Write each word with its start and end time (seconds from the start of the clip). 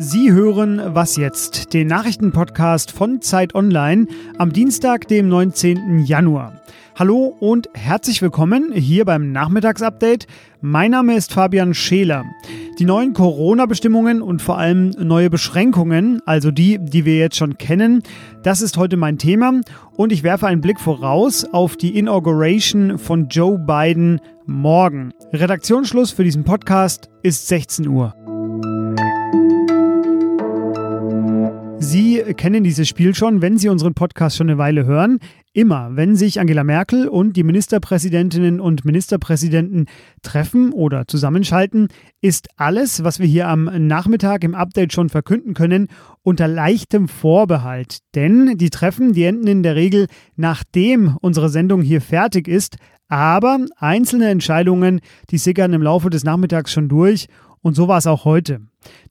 Sie 0.00 0.32
hören 0.32 0.80
Was 0.94 1.16
jetzt, 1.16 1.74
den 1.74 1.88
Nachrichtenpodcast 1.88 2.92
von 2.92 3.20
Zeit 3.20 3.56
Online 3.56 4.06
am 4.38 4.52
Dienstag, 4.52 5.08
dem 5.08 5.28
19. 5.28 6.04
Januar. 6.04 6.52
Hallo 6.98 7.32
und 7.38 7.68
herzlich 7.74 8.22
willkommen 8.22 8.72
hier 8.72 9.04
beim 9.04 9.30
Nachmittagsupdate. 9.30 10.26
Mein 10.60 10.90
Name 10.90 11.14
ist 11.14 11.32
Fabian 11.32 11.72
Scheler. 11.72 12.24
Die 12.80 12.84
neuen 12.84 13.12
Corona-Bestimmungen 13.12 14.20
und 14.20 14.42
vor 14.42 14.58
allem 14.58 14.90
neue 14.98 15.30
Beschränkungen, 15.30 16.20
also 16.26 16.50
die, 16.50 16.80
die 16.80 17.04
wir 17.04 17.16
jetzt 17.16 17.36
schon 17.36 17.56
kennen, 17.56 18.02
das 18.42 18.62
ist 18.62 18.78
heute 18.78 18.96
mein 18.96 19.16
Thema 19.16 19.60
und 19.94 20.10
ich 20.10 20.24
werfe 20.24 20.48
einen 20.48 20.60
Blick 20.60 20.80
voraus 20.80 21.44
auf 21.44 21.76
die 21.76 21.96
Inauguration 21.96 22.98
von 22.98 23.28
Joe 23.28 23.60
Biden 23.60 24.20
morgen. 24.46 25.12
Redaktionsschluss 25.32 26.10
für 26.10 26.24
diesen 26.24 26.42
Podcast 26.42 27.10
ist 27.22 27.46
16 27.46 27.86
Uhr. 27.86 28.12
Sie 32.28 32.34
kennen 32.34 32.62
dieses 32.62 32.86
Spiel 32.86 33.14
schon, 33.14 33.40
wenn 33.40 33.56
Sie 33.56 33.70
unseren 33.70 33.94
Podcast 33.94 34.36
schon 34.36 34.50
eine 34.50 34.58
Weile 34.58 34.84
hören. 34.84 35.18
Immer, 35.54 35.96
wenn 35.96 36.14
sich 36.14 36.38
Angela 36.38 36.62
Merkel 36.62 37.08
und 37.08 37.38
die 37.38 37.42
Ministerpräsidentinnen 37.42 38.60
und 38.60 38.84
Ministerpräsidenten 38.84 39.86
treffen 40.20 40.74
oder 40.74 41.08
zusammenschalten, 41.08 41.88
ist 42.20 42.48
alles, 42.58 43.02
was 43.02 43.18
wir 43.18 43.26
hier 43.26 43.48
am 43.48 43.64
Nachmittag 43.86 44.44
im 44.44 44.54
Update 44.54 44.92
schon 44.92 45.08
verkünden 45.08 45.54
können, 45.54 45.88
unter 46.22 46.48
leichtem 46.48 47.08
Vorbehalt. 47.08 48.00
Denn 48.14 48.58
die 48.58 48.68
Treffen, 48.68 49.14
die 49.14 49.24
enden 49.24 49.46
in 49.46 49.62
der 49.62 49.74
Regel, 49.74 50.06
nachdem 50.36 51.16
unsere 51.22 51.48
Sendung 51.48 51.80
hier 51.80 52.02
fertig 52.02 52.46
ist. 52.46 52.76
Aber 53.08 53.58
einzelne 53.78 54.28
Entscheidungen, 54.28 55.00
die 55.30 55.38
sickern 55.38 55.72
im 55.72 55.80
Laufe 55.80 56.10
des 56.10 56.24
Nachmittags 56.24 56.72
schon 56.72 56.90
durch. 56.90 57.26
Und 57.62 57.74
so 57.74 57.88
war 57.88 57.98
es 57.98 58.06
auch 58.06 58.24
heute. 58.24 58.60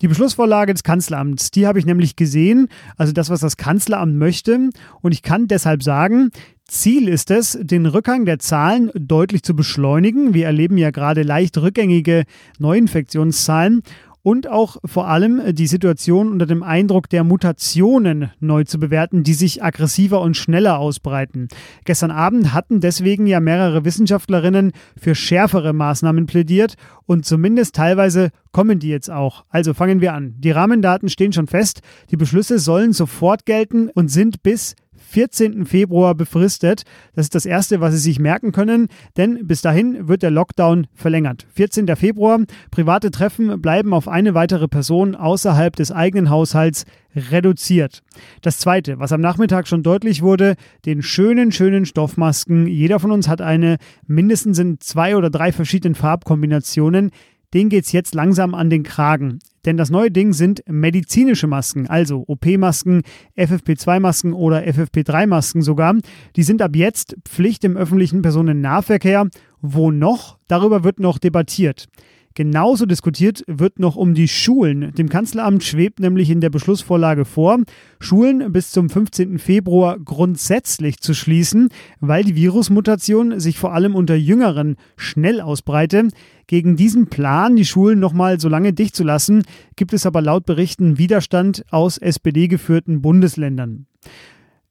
Die 0.02 0.08
Beschlussvorlage 0.08 0.74
des 0.74 0.84
Kanzleramts, 0.84 1.52
die 1.52 1.68
habe 1.68 1.80
ich 1.80 1.86
nämlich 1.86 2.16
gesehen, 2.16 2.68
also 2.96 3.14
das, 3.14 3.30
was 3.30 3.42
das 3.42 3.58
Kanzleramt 3.58 4.16
möchte. 4.16 4.70
Und 5.02 5.12
ich 5.12 5.22
kann 5.22 5.48
deshalb 5.48 5.84
sagen, 5.84 6.32
Ziel 6.66 7.08
ist 7.08 7.32
es, 7.32 7.58
den 7.62 7.86
Rückgang 7.86 8.26
der 8.26 8.40
Zahlen 8.40 8.92
deutlich 8.94 9.44
zu 9.44 9.56
beschleunigen. 9.56 10.34
Wir 10.34 10.46
erleben 10.48 10.78
ja 10.78 10.92
gerade 10.92 11.24
leicht 11.24 11.58
rückgängige 11.58 12.26
Neuinfektionszahlen 12.60 13.84
und 14.28 14.50
auch 14.50 14.76
vor 14.84 15.08
allem 15.08 15.56
die 15.56 15.68
Situation 15.68 16.34
unter 16.34 16.46
dem 16.46 16.62
Eindruck 16.62 17.08
der 17.10 17.24
Mutationen 17.24 18.30
neu 18.42 18.66
zu 18.66 18.78
bewerten, 18.78 19.24
die 19.24 19.34
sich 19.34 19.64
aggressiver 19.64 20.20
und 20.20 20.36
schneller 20.36 20.80
ausbreiten. 20.80 21.48
Gestern 21.86 22.12
Abend 22.12 22.54
hatten 22.54 22.82
deswegen 22.82 23.26
ja 23.26 23.40
mehrere 23.40 23.86
Wissenschaftlerinnen 23.86 24.74
für 25.00 25.16
schärfere 25.16 25.72
Maßnahmen 25.72 26.26
plädiert 26.26 26.76
und 27.06 27.26
zumindest 27.26 27.76
teilweise 27.76 28.32
kommen 28.52 28.80
die 28.80 28.90
jetzt 28.90 29.10
auch. 29.10 29.46
Also 29.48 29.74
fangen 29.74 30.02
wir 30.02 30.14
an. 30.14 30.36
Die 30.40 30.52
Rahmendaten 30.52 31.08
stehen 31.08 31.32
schon 31.32 31.48
fest, 31.48 31.80
die 32.12 32.18
Beschlüsse 32.18 32.60
sollen 32.60 32.92
sofort 32.92 33.46
gelten 33.46 33.88
und 33.88 34.10
sind 34.10 34.44
bis 34.44 34.76
14. 34.98 35.66
Februar 35.66 36.16
befristet. 36.16 36.84
Das 37.16 37.26
ist 37.26 37.36
das 37.36 37.46
Erste, 37.46 37.82
was 37.82 37.94
Sie 37.94 38.00
sich 38.00 38.20
merken 38.20 38.52
können, 38.52 38.88
denn 39.16 39.48
bis 39.48 39.62
dahin 39.62 40.08
wird 40.08 40.24
der 40.24 40.32
Lockdown 40.32 40.88
verlängert. 40.94 41.48
14. 41.54 41.88
Februar, 41.96 42.40
private 42.72 43.12
Treffen 43.12 43.62
bleiben 43.62 43.94
auf 43.94 44.08
eine 44.08 44.34
weitere 44.34 44.68
Person 44.68 45.16
außerhalb 45.16 45.76
des 45.76 45.92
eigenen 45.92 46.30
Haushalts 46.30 46.86
reduziert. 47.16 48.04
Das 48.42 48.58
Zweite, 48.60 49.00
was 49.00 49.12
am 49.12 49.22
Nachmittag 49.22 49.68
schon 49.68 49.84
deutlich 49.84 50.22
wurde, 50.22 50.56
den 50.86 51.02
schönen, 51.02 51.52
schönen 51.52 51.86
Stoffmasken. 51.86 52.68
Jeder 52.68 53.00
von 53.00 53.12
uns 53.12 53.28
hat 53.28 53.42
eine, 53.42 53.78
mindestens 54.06 54.60
in 54.60 54.80
zwei 54.80 55.16
oder 55.16 55.30
drei 55.30 55.52
verschiedenen 55.52 55.96
Farbkombinationen 55.96 57.12
den 57.54 57.70
geht 57.70 57.86
es 57.86 57.92
jetzt 57.92 58.14
langsam 58.16 58.54
an 58.54 58.70
den 58.70 58.84
Kragen. 58.84 59.40
Denn 59.66 59.78
das 59.78 59.90
neue 59.90 60.12
Ding 60.12 60.34
sind 60.34 60.64
medizinische 60.68 61.48
Masken, 61.48 61.88
also 61.88 62.24
OP-Masken, 62.28 63.02
FFP2-Masken 63.38 64.34
oder 64.34 64.64
FFP3-Masken 64.64 65.62
sogar. 65.62 65.96
Die 66.36 66.44
sind 66.44 66.62
ab 66.62 66.76
jetzt 66.76 67.18
Pflicht 67.26 67.64
im 67.64 67.76
öffentlichen 67.76 68.22
Personennahverkehr. 68.22 69.28
Wo 69.62 69.92
noch? 69.92 70.38
Darüber 70.48 70.84
wird 70.84 71.00
noch 71.00 71.18
debattiert. 71.18 71.88
Genauso 72.38 72.86
diskutiert 72.86 73.44
wird 73.48 73.80
noch 73.80 73.96
um 73.96 74.14
die 74.14 74.28
Schulen. 74.28 74.94
Dem 74.94 75.10
Kanzleramt 75.10 75.64
schwebt 75.64 76.00
nämlich 76.00 76.30
in 76.30 76.40
der 76.40 76.52
Beschlussvorlage 76.52 77.26
vor, 77.26 77.58
Schulen 78.00 78.52
bis 78.52 78.70
zum 78.70 78.92
15. 78.92 79.40
Februar 79.40 79.98
grundsätzlich 79.98 81.00
zu 81.00 81.16
schließen, 81.16 81.70
weil 82.00 82.24
die 82.24 82.36
Virusmutation 82.36 83.40
sich 83.40 83.58
vor 83.58 83.74
allem 83.74 83.96
unter 83.96 84.14
Jüngeren 84.14 84.76
schnell 84.98 85.42
ausbreite. 85.42 86.10
Gegen 86.46 86.76
diesen 86.76 87.08
Plan, 87.08 87.56
die 87.56 87.66
Schulen 87.66 88.00
nochmal 88.00 88.40
so 88.40 88.50
lange 88.50 88.72
dicht 88.72 88.96
zu 88.96 89.04
lassen, 89.04 89.42
gibt 89.76 89.94
es 89.94 90.06
aber 90.06 90.22
laut 90.22 90.46
Berichten 90.46 91.00
Widerstand 91.00 91.66
aus 91.72 91.98
SPD-geführten 91.98 93.02
Bundesländern. 93.02 93.88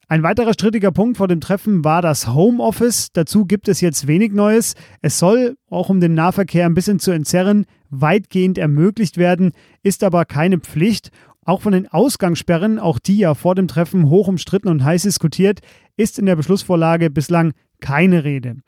Ein 0.09 0.22
weiterer 0.22 0.53
strittiger 0.53 0.93
Punkt 0.93 1.17
vor 1.17 1.27
dem 1.27 1.41
Treffen 1.41 1.84
war 1.84 2.00
das 2.00 2.33
Homeoffice. 2.33 3.09
Dazu 3.12 3.44
gibt 3.44 3.67
es 3.67 3.81
jetzt 3.81 4.06
wenig 4.06 4.31
Neues. 4.31 4.75
Es 5.03 5.19
soll, 5.19 5.56
auch 5.69 5.89
um 5.89 5.99
den 5.99 6.15
Nahverkehr 6.15 6.65
ein 6.65 6.75
bisschen 6.75 7.00
zu 7.00 7.11
entzerren, 7.11 7.67
weitgehend 7.91 8.56
ermöglicht 8.56 9.19
werden, 9.19 9.50
ist 9.83 10.05
aber 10.05 10.25
keine 10.25 10.59
Pflicht. 10.59 11.11
Auch 11.45 11.62
von 11.62 11.72
den 11.72 11.89
Ausgangssperren, 11.89 12.78
auch 12.78 13.00
die 13.00 13.19
ja 13.19 13.34
vor 13.34 13.56
dem 13.56 13.66
Treffen 13.66 14.09
hoch 14.09 14.28
umstritten 14.28 14.69
und 14.69 14.84
heiß 14.84 15.03
diskutiert, 15.03 15.59
ist 15.97 16.21
in 16.21 16.27
der 16.27 16.37
Beschlussvorlage 16.37 17.11
bislang 17.11 17.53
keine 17.81 18.22
Rede. 18.22 18.59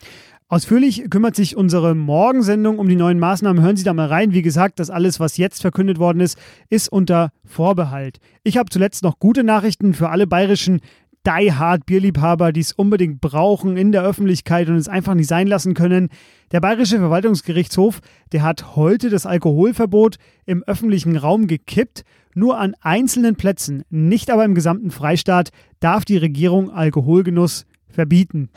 Ausführlich 0.49 1.09
kümmert 1.09 1.37
sich 1.37 1.57
unsere 1.57 1.95
Morgensendung 1.95 2.81
um 2.81 2.89
die 2.89 2.97
neuen 2.97 3.19
Maßnahmen. 3.21 3.63
Hören 3.63 3.77
Sie 3.77 3.85
da 3.85 3.93
mal 3.93 4.09
rein. 4.09 4.33
Wie 4.33 4.43
gesagt, 4.43 4.81
das 4.81 4.91
alles, 4.91 5.21
was 5.21 5.37
jetzt 5.37 5.61
verkündet 5.61 5.99
worden 5.99 6.21
ist, 6.21 6.37
ist 6.69 6.91
unter 6.91 7.31
Vorbehalt. 7.45 8.19
Ich 8.43 8.57
habe 8.57 8.71
zuletzt 8.71 9.05
noch 9.05 9.21
gute 9.21 9.45
Nachrichten 9.45 9.95
für 9.95 10.09
alle 10.09 10.27
bayerischen 10.27 10.81
die-hard 11.27 11.87
Bierliebhaber, 11.87 12.53
die 12.53 12.61
es 12.61 12.73
unbedingt 12.73 13.21
brauchen 13.21 13.77
in 13.77 13.93
der 13.93 14.03
Öffentlichkeit 14.03 14.69
und 14.69 14.77
es 14.77 14.89
einfach 14.89 15.15
nicht 15.15 15.29
sein 15.29 15.47
lassen 15.47 15.75
können. 15.75 16.09
Der 16.53 16.61
Bayerische 16.61 16.99
Verwaltungsgerichtshof, 16.99 18.01
der 18.33 18.43
hat 18.43 18.77
heute 18.77 19.11
das 19.11 19.27
Alkoholverbot 19.27 20.17
im 20.47 20.63
öffentlichen 20.65 21.17
Raum 21.17 21.47
gekippt. 21.47 22.05
Nur 22.35 22.59
an 22.59 22.75
einzelnen 22.81 23.37
Plätzen, 23.37 23.83
nicht 23.91 24.31
aber 24.31 24.45
im 24.45 24.55
gesamten 24.55 24.91
Freistaat, 24.91 25.51
darf 25.81 26.05
die 26.05 26.17
Regierung 26.17 26.71
Alkoholgenuss 26.71 27.67
verbieten. 27.89 28.51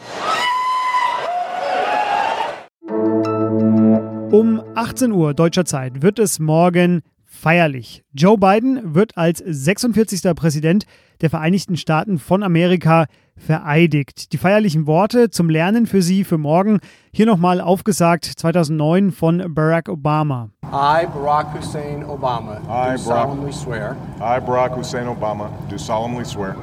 Um 4.32 4.62
18 4.76 5.12
Uhr 5.12 5.34
deutscher 5.34 5.66
Zeit 5.66 6.02
wird 6.02 6.18
es 6.18 6.40
morgen 6.40 7.02
feierlich. 7.42 8.04
Joe 8.14 8.38
Biden 8.38 8.94
wird 8.94 9.18
als 9.18 9.40
46. 9.46 10.36
Präsident 10.36 10.86
der 11.22 11.32
Vereinigten 11.32 11.76
Staaten 11.76 12.20
von 12.20 12.44
Amerika 12.44 13.06
vereidigt. 13.36 14.32
Die 14.32 14.38
feierlichen 14.38 14.86
Worte 14.86 15.32
zum 15.32 15.50
Lernen 15.50 15.88
für 15.88 16.04
Sie 16.04 16.24
für 16.24 16.38
morgen 16.38 16.80
hier 17.12 17.26
nochmal 17.26 17.60
aufgesagt 17.60 18.26
2009 18.26 19.12
von 19.12 19.44
Barack 19.56 19.90
Obama. 19.90 20.50
I, 20.66 21.08
Barack 21.08 21.48
Hussein 21.58 22.06
Obama, 22.06 22.58
I, 22.58 22.58
do 22.60 22.70
Barack- 22.70 22.98
solemnly 23.00 23.52
swear 23.52 23.96
I, 24.20 24.40
Barack 24.40 24.76
Hussein 24.78 25.08
Obama, 25.08 25.50
do 25.70 25.78
solemnly 25.80 26.24
swear 26.26 26.56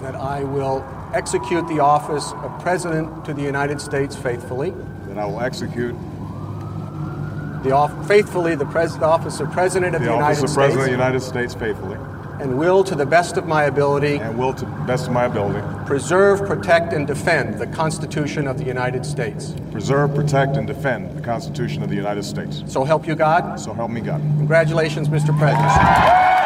that 0.00 0.14
I 0.14 0.44
will 0.44 0.82
execute 1.12 1.66
the 1.68 1.80
office 1.80 2.32
of 2.42 2.50
President 2.64 3.08
to 3.26 3.34
the 3.34 3.42
United 3.42 3.80
States 3.80 4.16
faithfully, 4.16 4.72
that 5.08 5.18
I 5.18 5.26
will 5.26 5.40
execute 5.42 5.94
the 7.62 7.72
off- 7.72 8.06
faithfully 8.06 8.54
the 8.54 8.66
pres- 8.66 8.98
office 8.98 9.40
of 9.40 9.50
President 9.52 9.94
of 9.94 10.02
the 10.02 10.08
the, 10.08 10.12
office 10.14 10.38
United 10.38 10.50
of 10.50 10.54
President 10.54 10.80
of 10.80 10.86
the 10.86 10.90
United 10.92 11.20
States 11.20 11.54
faithfully 11.54 11.98
and 12.40 12.56
will, 12.56 12.84
to 12.84 12.94
the 12.94 13.04
best 13.06 13.36
of 13.36 13.46
my 13.46 13.64
ability, 13.64 14.16
and 14.18 14.38
will, 14.38 14.52
to 14.54 14.64
the 14.64 14.70
best 14.86 15.08
of 15.08 15.12
my 15.12 15.24
ability, 15.24 15.60
preserve, 15.86 16.38
protect, 16.46 16.92
and 16.92 17.06
defend 17.06 17.58
the 17.58 17.66
Constitution 17.66 18.46
of 18.46 18.58
the 18.58 18.64
United 18.64 19.04
States. 19.04 19.54
preserve, 19.72 20.14
protect, 20.14 20.56
and 20.56 20.66
defend 20.66 21.10
the 21.18 21.22
Constitution 21.22 21.82
of 21.82 21.90
the 21.90 21.96
United 21.96 22.22
States. 22.22 22.62
So 22.68 22.84
help 22.84 23.06
you 23.08 23.16
God. 23.16 23.58
So 23.58 23.72
help 23.74 23.90
me 23.90 24.00
God. 24.00 24.20
Congratulations, 24.38 25.08
Mr. 25.08 25.36
President. 25.36 26.37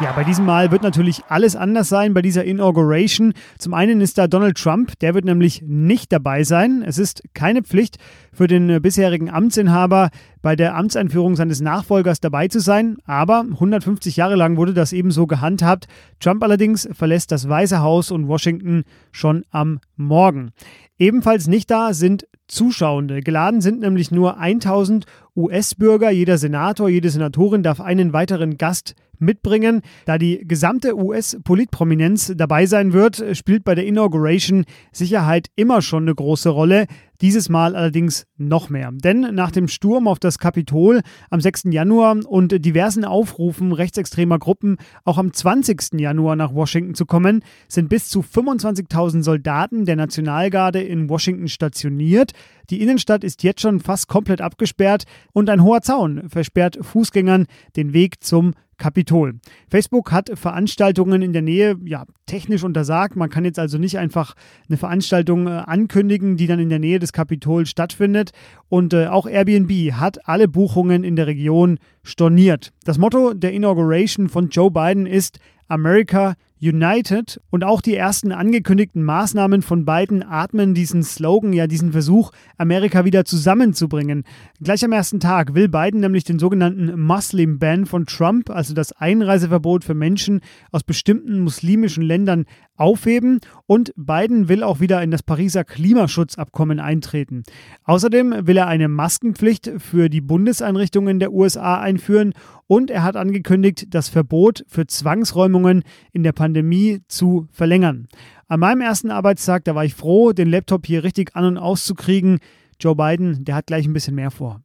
Ja, 0.00 0.10
bei 0.10 0.24
diesem 0.24 0.44
Mal 0.44 0.72
wird 0.72 0.82
natürlich 0.82 1.22
alles 1.28 1.54
anders 1.54 1.88
sein 1.88 2.14
bei 2.14 2.22
dieser 2.22 2.44
Inauguration. 2.44 3.32
Zum 3.58 3.74
einen 3.74 4.00
ist 4.00 4.18
da 4.18 4.26
Donald 4.26 4.58
Trump, 4.58 4.98
der 4.98 5.14
wird 5.14 5.24
nämlich 5.24 5.62
nicht 5.64 6.12
dabei 6.12 6.42
sein. 6.42 6.82
Es 6.84 6.98
ist 6.98 7.22
keine 7.32 7.62
Pflicht 7.62 7.98
für 8.32 8.48
den 8.48 8.82
bisherigen 8.82 9.30
Amtsinhaber 9.30 10.10
bei 10.42 10.56
der 10.56 10.74
Amtseinführung 10.74 11.36
seines 11.36 11.60
Nachfolgers 11.60 12.20
dabei 12.20 12.48
zu 12.48 12.58
sein, 12.58 12.96
aber 13.04 13.46
150 13.48 14.16
Jahre 14.16 14.34
lang 14.34 14.56
wurde 14.56 14.74
das 14.74 14.92
ebenso 14.92 15.28
gehandhabt. 15.28 15.86
Trump 16.18 16.42
allerdings 16.42 16.88
verlässt 16.92 17.30
das 17.30 17.48
Weiße 17.48 17.80
Haus 17.80 18.10
und 18.10 18.26
Washington 18.26 18.82
schon 19.12 19.44
am 19.50 19.78
Morgen. 19.96 20.50
Ebenfalls 20.98 21.46
nicht 21.46 21.70
da 21.70 21.94
sind 21.94 22.26
Zuschauende. 22.48 23.22
Geladen 23.22 23.60
sind 23.60 23.80
nämlich 23.80 24.10
nur 24.10 24.38
1000 24.38 25.06
US-Bürger. 25.36 26.10
Jeder 26.10 26.36
Senator, 26.36 26.88
jede 26.88 27.08
Senatorin 27.08 27.62
darf 27.62 27.80
einen 27.80 28.12
weiteren 28.12 28.58
Gast 28.58 28.94
mitbringen. 29.24 29.82
Da 30.04 30.18
die 30.18 30.46
gesamte 30.46 30.96
US-Politprominenz 30.96 32.32
dabei 32.36 32.66
sein 32.66 32.92
wird, 32.92 33.24
spielt 33.32 33.64
bei 33.64 33.74
der 33.74 33.86
Inauguration 33.86 34.64
Sicherheit 34.92 35.48
immer 35.56 35.82
schon 35.82 36.04
eine 36.04 36.14
große 36.14 36.48
Rolle. 36.48 36.86
Dieses 37.20 37.48
Mal 37.48 37.76
allerdings 37.76 38.26
noch 38.36 38.70
mehr. 38.70 38.90
Denn 38.92 39.20
nach 39.34 39.52
dem 39.52 39.68
Sturm 39.68 40.08
auf 40.08 40.18
das 40.18 40.38
Kapitol 40.38 41.00
am 41.30 41.40
6. 41.40 41.64
Januar 41.70 42.16
und 42.26 42.64
diversen 42.64 43.04
Aufrufen 43.04 43.72
rechtsextremer 43.72 44.38
Gruppen, 44.38 44.76
auch 45.04 45.16
am 45.16 45.32
20. 45.32 46.00
Januar 46.00 46.34
nach 46.36 46.54
Washington 46.54 46.94
zu 46.94 47.06
kommen, 47.06 47.42
sind 47.68 47.88
bis 47.88 48.08
zu 48.08 48.20
25.000 48.20 49.22
Soldaten 49.22 49.84
der 49.84 49.96
Nationalgarde 49.96 50.82
in 50.82 51.08
Washington 51.08 51.48
stationiert. 51.48 52.32
Die 52.70 52.82
Innenstadt 52.82 53.24
ist 53.24 53.42
jetzt 53.42 53.60
schon 53.60 53.80
fast 53.80 54.08
komplett 54.08 54.40
abgesperrt 54.40 55.04
und 55.32 55.48
ein 55.50 55.62
hoher 55.62 55.82
Zaun 55.82 56.28
versperrt 56.28 56.78
Fußgängern 56.80 57.46
den 57.76 57.92
Weg 57.92 58.24
zum 58.24 58.54
Kapitol. 58.78 59.34
Facebook 59.68 60.12
hat 60.12 60.30
Veranstaltungen 60.34 61.22
in 61.22 61.32
der 61.32 61.42
Nähe 61.42 61.76
ja, 61.84 62.04
technisch 62.26 62.64
untersagt. 62.64 63.16
Man 63.16 63.30
kann 63.30 63.44
jetzt 63.44 63.58
also 63.58 63.78
nicht 63.78 63.98
einfach 63.98 64.34
eine 64.68 64.76
Veranstaltung 64.76 65.46
äh, 65.46 65.50
ankündigen, 65.50 66.36
die 66.36 66.46
dann 66.46 66.58
in 66.58 66.68
der 66.68 66.78
Nähe 66.78 66.98
des 66.98 67.12
Kapitols 67.12 67.70
stattfindet. 67.70 68.32
Und 68.68 68.92
äh, 68.92 69.06
auch 69.06 69.26
Airbnb 69.26 69.92
hat 69.92 70.28
alle 70.28 70.48
Buchungen 70.48 71.04
in 71.04 71.16
der 71.16 71.26
Region 71.26 71.78
storniert. 72.02 72.72
Das 72.84 72.98
Motto 72.98 73.34
der 73.34 73.52
Inauguration 73.52 74.28
von 74.28 74.48
Joe 74.48 74.70
Biden 74.70 75.06
ist 75.06 75.38
America 75.68 76.34
United 76.64 77.40
und 77.50 77.64
auch 77.64 77.80
die 77.80 77.94
ersten 77.94 78.32
angekündigten 78.32 79.02
Maßnahmen 79.02 79.62
von 79.62 79.84
Biden 79.84 80.22
atmen 80.22 80.74
diesen 80.74 81.02
Slogan, 81.02 81.52
ja 81.52 81.66
diesen 81.66 81.92
Versuch, 81.92 82.30
Amerika 82.56 83.04
wieder 83.04 83.24
zusammenzubringen. 83.24 84.24
Gleich 84.62 84.84
am 84.84 84.92
ersten 84.92 85.20
Tag 85.20 85.54
will 85.54 85.68
Biden 85.68 86.00
nämlich 86.00 86.24
den 86.24 86.38
sogenannten 86.38 86.98
Muslim 87.00 87.58
Ban 87.58 87.86
von 87.86 88.06
Trump, 88.06 88.50
also 88.50 88.72
das 88.72 88.92
Einreiseverbot 88.92 89.84
für 89.84 89.94
Menschen 89.94 90.40
aus 90.72 90.82
bestimmten 90.82 91.40
muslimischen 91.40 92.02
Ländern, 92.02 92.46
aufheben 92.76 93.40
und 93.66 93.92
Biden 93.96 94.48
will 94.48 94.62
auch 94.62 94.80
wieder 94.80 95.02
in 95.02 95.10
das 95.10 95.22
Pariser 95.22 95.64
Klimaschutzabkommen 95.64 96.80
eintreten. 96.80 97.44
Außerdem 97.84 98.46
will 98.46 98.56
er 98.56 98.66
eine 98.66 98.88
Maskenpflicht 98.88 99.70
für 99.78 100.08
die 100.08 100.20
Bundeseinrichtungen 100.20 101.20
der 101.20 101.32
USA 101.32 101.80
einführen 101.80 102.32
und 102.66 102.90
er 102.90 103.02
hat 103.02 103.16
angekündigt, 103.16 103.86
das 103.90 104.08
Verbot 104.08 104.64
für 104.68 104.86
Zwangsräumungen 104.86 105.82
in 106.12 106.22
der 106.22 106.32
Pandemie 106.32 107.00
zu 107.08 107.46
verlängern. 107.50 108.08
An 108.48 108.60
meinem 108.60 108.80
ersten 108.80 109.10
Arbeitstag, 109.10 109.64
da 109.64 109.74
war 109.74 109.84
ich 109.84 109.94
froh, 109.94 110.32
den 110.32 110.48
Laptop 110.48 110.86
hier 110.86 111.04
richtig 111.04 111.34
an 111.34 111.44
und 111.44 111.58
auszukriegen. 111.58 112.38
Joe 112.80 112.94
Biden, 112.94 113.44
der 113.44 113.54
hat 113.54 113.66
gleich 113.66 113.86
ein 113.86 113.92
bisschen 113.92 114.14
mehr 114.14 114.30
vor. 114.30 114.62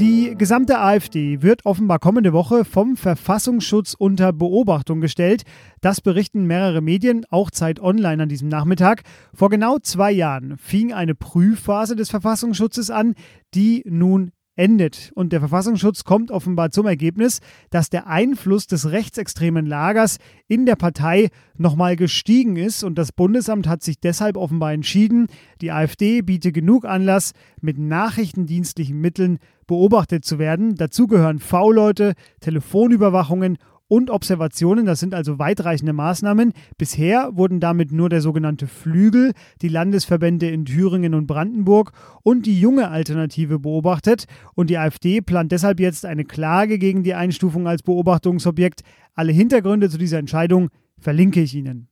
Die 0.00 0.34
gesamte 0.36 0.80
AfD 0.80 1.40
wird 1.40 1.64
offenbar 1.64 2.00
kommende 2.00 2.32
Woche 2.32 2.64
vom 2.64 2.96
Verfassungsschutz 2.96 3.94
unter 3.94 4.32
Beobachtung 4.32 5.00
gestellt. 5.00 5.44
Das 5.80 6.00
berichten 6.00 6.46
mehrere 6.46 6.80
Medien, 6.80 7.24
auch 7.30 7.52
Zeit 7.52 7.78
Online 7.78 8.24
an 8.24 8.28
diesem 8.28 8.48
Nachmittag. 8.48 9.02
Vor 9.32 9.50
genau 9.50 9.78
zwei 9.78 10.10
Jahren 10.10 10.58
fing 10.58 10.92
eine 10.92 11.14
Prüfphase 11.14 11.94
des 11.94 12.10
Verfassungsschutzes 12.10 12.90
an, 12.90 13.14
die 13.54 13.84
nun 13.86 14.32
endet. 14.56 15.12
Und 15.14 15.32
der 15.32 15.40
Verfassungsschutz 15.40 16.04
kommt 16.04 16.30
offenbar 16.30 16.70
zum 16.70 16.86
Ergebnis, 16.86 17.40
dass 17.70 17.90
der 17.90 18.06
Einfluss 18.06 18.66
des 18.66 18.90
rechtsextremen 18.90 19.66
Lagers 19.66 20.18
in 20.46 20.66
der 20.66 20.76
Partei 20.76 21.28
nochmal 21.56 21.96
gestiegen 21.96 22.56
ist. 22.56 22.84
Und 22.84 22.96
das 22.96 23.12
Bundesamt 23.12 23.66
hat 23.66 23.82
sich 23.82 24.00
deshalb 24.00 24.36
offenbar 24.36 24.72
entschieden, 24.72 25.26
die 25.60 25.72
AfD 25.72 26.22
biete 26.22 26.52
genug 26.52 26.84
Anlass, 26.84 27.32
mit 27.60 27.78
nachrichtendienstlichen 27.78 29.00
Mitteln 29.00 29.38
beobachtet 29.66 30.24
zu 30.24 30.38
werden. 30.38 30.74
Dazu 30.76 31.06
gehören 31.06 31.38
V-Leute, 31.38 32.14
Telefonüberwachungen 32.40 33.58
und 33.88 34.10
Observationen. 34.10 34.86
Das 34.86 35.00
sind 35.00 35.14
also 35.14 35.38
weitreichende 35.38 35.92
Maßnahmen. 35.92 36.52
Bisher 36.78 37.30
wurden 37.34 37.60
damit 37.60 37.92
nur 37.92 38.08
der 38.08 38.20
sogenannte 38.20 38.66
Flügel, 38.66 39.32
die 39.62 39.68
Landesverbände 39.68 40.48
in 40.48 40.64
Thüringen 40.64 41.14
und 41.14 41.26
Brandenburg 41.26 41.92
und 42.22 42.46
die 42.46 42.60
junge 42.60 42.88
Alternative 42.88 43.58
beobachtet. 43.58 44.24
Und 44.54 44.70
die 44.70 44.78
AfD 44.78 45.20
plant 45.20 45.52
deshalb 45.52 45.80
jetzt 45.80 46.06
eine 46.06 46.24
Klage 46.24 46.78
gegen 46.78 47.02
die 47.02 47.14
Einstufung 47.14 47.68
als 47.68 47.82
Beobachtungsobjekt. 47.82 48.82
Alle 49.14 49.32
Hintergründe 49.32 49.88
zu 49.88 49.98
dieser 49.98 50.18
Entscheidung 50.18 50.70
verlinke 50.98 51.40
ich 51.40 51.54
Ihnen. 51.54 51.88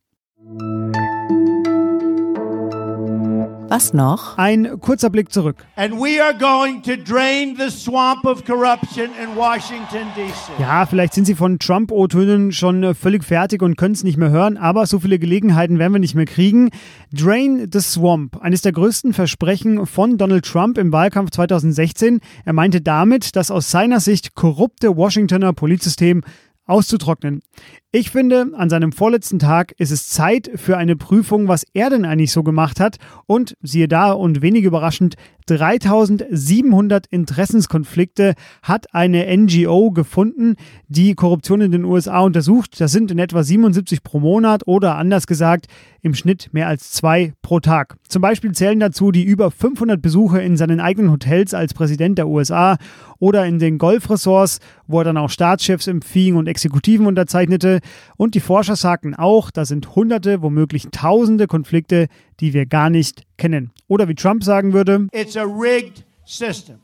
Was 3.72 3.94
noch? 3.94 4.36
Ein 4.36 4.80
kurzer 4.82 5.08
Blick 5.08 5.32
zurück. 5.32 5.64
And 5.76 5.94
we 5.94 6.22
are 6.22 6.34
going 6.34 6.82
to 6.82 6.94
drain 6.94 7.56
the 7.56 7.70
swamp 7.70 8.26
of 8.26 8.44
corruption 8.44 9.06
in 9.18 9.34
Washington, 9.34 10.08
D.C. 10.14 10.52
Ja, 10.58 10.84
vielleicht 10.84 11.14
sind 11.14 11.24
Sie 11.24 11.34
von 11.34 11.58
Trump-O-Tönen 11.58 12.52
schon 12.52 12.82
äh, 12.82 12.92
völlig 12.92 13.24
fertig 13.24 13.62
und 13.62 13.78
können 13.78 13.94
es 13.94 14.04
nicht 14.04 14.18
mehr 14.18 14.28
hören, 14.28 14.58
aber 14.58 14.84
so 14.84 14.98
viele 14.98 15.18
Gelegenheiten 15.18 15.78
werden 15.78 15.94
wir 15.94 16.00
nicht 16.00 16.14
mehr 16.14 16.26
kriegen. 16.26 16.68
Drain 17.14 17.70
the 17.72 17.80
Swamp, 17.80 18.36
eines 18.42 18.60
der 18.60 18.72
größten 18.72 19.14
Versprechen 19.14 19.86
von 19.86 20.18
Donald 20.18 20.44
Trump 20.44 20.76
im 20.76 20.92
Wahlkampf 20.92 21.30
2016. 21.30 22.20
Er 22.44 22.52
meinte 22.52 22.82
damit, 22.82 23.36
das 23.36 23.50
aus 23.50 23.70
seiner 23.70 24.00
Sicht 24.00 24.34
korrupte 24.34 24.98
Washingtoner 24.98 25.54
Politsystem 25.54 26.20
auszutrocknen. 26.66 27.42
Ich 27.90 28.10
finde, 28.10 28.52
an 28.54 28.70
seinem 28.70 28.92
vorletzten 28.92 29.38
Tag 29.38 29.74
ist 29.78 29.90
es 29.90 30.08
Zeit 30.08 30.50
für 30.54 30.78
eine 30.78 30.96
Prüfung, 30.96 31.46
was 31.46 31.66
er 31.74 31.90
denn 31.90 32.06
eigentlich 32.06 32.32
so 32.32 32.42
gemacht 32.42 32.80
hat. 32.80 32.96
Und 33.26 33.54
siehe 33.60 33.88
da, 33.88 34.12
und 34.12 34.40
wenig 34.40 34.64
überraschend, 34.64 35.16
3700 35.46 37.06
Interessenskonflikte 37.08 38.34
hat 38.62 38.94
eine 38.94 39.26
NGO 39.36 39.90
gefunden, 39.90 40.54
die 40.88 41.14
Korruption 41.14 41.60
in 41.60 41.72
den 41.72 41.84
USA 41.84 42.20
untersucht. 42.20 42.80
Das 42.80 42.92
sind 42.92 43.10
in 43.10 43.18
etwa 43.18 43.42
77 43.42 44.02
pro 44.02 44.20
Monat 44.20 44.62
oder 44.66 44.96
anders 44.96 45.26
gesagt 45.26 45.66
im 46.00 46.14
Schnitt 46.14 46.48
mehr 46.52 46.68
als 46.68 46.92
zwei 46.92 47.34
pro 47.42 47.60
Tag. 47.60 47.96
Zum 48.08 48.22
Beispiel 48.22 48.52
zählen 48.52 48.80
dazu 48.80 49.10
die 49.10 49.24
über 49.24 49.50
500 49.50 50.00
Besuche 50.00 50.40
in 50.40 50.56
seinen 50.56 50.80
eigenen 50.80 51.10
Hotels 51.10 51.54
als 51.54 51.74
Präsident 51.74 52.18
der 52.18 52.28
USA 52.28 52.78
oder 53.22 53.46
in 53.46 53.60
den 53.60 53.78
Golfressorts, 53.78 54.58
wo 54.88 54.98
er 54.98 55.04
dann 55.04 55.16
auch 55.16 55.30
Staatschefs 55.30 55.86
empfing 55.86 56.34
und 56.34 56.48
Exekutiven 56.48 57.06
unterzeichnete. 57.06 57.78
Und 58.16 58.34
die 58.34 58.40
Forscher 58.40 58.74
sagten 58.74 59.14
auch, 59.14 59.52
da 59.52 59.64
sind 59.64 59.94
Hunderte, 59.94 60.42
womöglich 60.42 60.88
Tausende 60.90 61.46
Konflikte, 61.46 62.08
die 62.40 62.52
wir 62.52 62.66
gar 62.66 62.90
nicht 62.90 63.22
kennen. 63.38 63.70
Oder 63.86 64.08
wie 64.08 64.16
Trump 64.16 64.42
sagen 64.42 64.72
würde, 64.72 65.06
It's 65.12 65.36
a 65.36 65.44
rigged 65.44 66.04
system. 66.24 66.80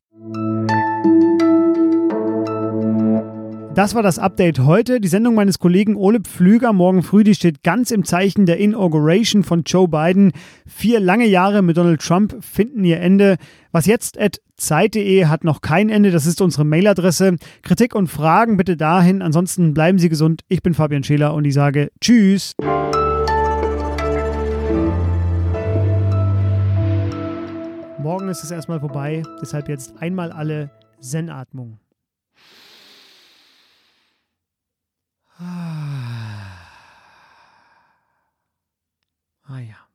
Das 3.78 3.94
war 3.94 4.02
das 4.02 4.18
Update 4.18 4.58
heute. 4.58 5.00
Die 5.00 5.06
Sendung 5.06 5.36
meines 5.36 5.60
Kollegen 5.60 5.94
Ole 5.94 6.18
Pflüger 6.18 6.72
morgen 6.72 7.04
früh, 7.04 7.22
die 7.22 7.36
steht 7.36 7.62
ganz 7.62 7.92
im 7.92 8.02
Zeichen 8.04 8.44
der 8.44 8.58
Inauguration 8.58 9.44
von 9.44 9.62
Joe 9.62 9.86
Biden. 9.86 10.32
Vier 10.66 10.98
lange 10.98 11.26
Jahre 11.28 11.62
mit 11.62 11.76
Donald 11.76 12.00
Trump 12.00 12.42
finden 12.42 12.82
ihr 12.82 13.00
Ende. 13.00 13.36
Was 13.70 13.86
jetzt 13.86 14.18
at 14.18 14.40
Zeit.de 14.56 15.26
hat 15.26 15.44
noch 15.44 15.60
kein 15.60 15.90
Ende. 15.90 16.10
Das 16.10 16.26
ist 16.26 16.40
unsere 16.40 16.64
Mailadresse. 16.64 17.36
Kritik 17.62 17.94
und 17.94 18.08
Fragen 18.08 18.56
bitte 18.56 18.76
dahin. 18.76 19.22
Ansonsten 19.22 19.74
bleiben 19.74 20.00
Sie 20.00 20.08
gesund. 20.08 20.42
Ich 20.48 20.60
bin 20.60 20.74
Fabian 20.74 21.04
Scheler 21.04 21.32
und 21.32 21.44
ich 21.44 21.54
sage 21.54 21.92
Tschüss. 22.00 22.54
Morgen 28.02 28.28
ist 28.28 28.42
es 28.42 28.50
erstmal 28.50 28.80
vorbei. 28.80 29.22
Deshalb 29.40 29.68
jetzt 29.68 29.94
einmal 30.00 30.32
alle 30.32 30.68
Zen-Atmung. 31.00 31.78
Ah 39.44 39.60
ja. 39.60 39.87